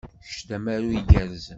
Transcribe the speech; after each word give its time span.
Kečč 0.25 0.37
d 0.47 0.51
amaru 0.55 0.87
igerrzen. 0.99 1.49